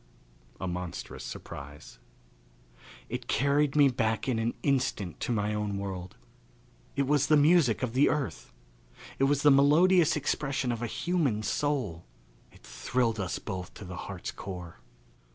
A 0.59 0.67
Monstrous 0.67 1.23
Surprise. 1.23 1.99
It 3.07 3.27
carried 3.27 3.75
me 3.75 3.87
back 3.87 4.27
in 4.27 4.39
an 4.39 4.55
instant 4.63 5.19
to 5.19 5.31
my 5.31 5.53
own 5.53 5.77
world. 5.77 6.15
It 6.95 7.05
was 7.05 7.27
the 7.27 7.37
music 7.37 7.83
of 7.83 7.93
the 7.93 8.09
earth. 8.09 8.51
It 9.19 9.25
was 9.25 9.43
the 9.43 9.51
melodious 9.51 10.15
expression 10.15 10.71
of 10.71 10.81
a 10.81 10.87
human 10.87 11.43
soul. 11.43 12.03
It 12.51 12.63
thrilled 12.63 13.19
us 13.19 13.37
both 13.37 13.75
to 13.75 13.85
the 13.85 13.95
heart's 14.09 14.31
core. 14.31 14.79